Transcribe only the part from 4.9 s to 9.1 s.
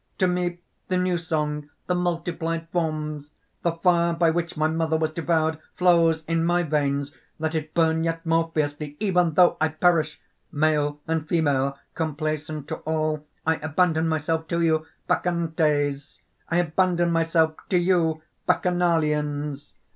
was devoured, flows in my veins! Let it burn yet more fiercely,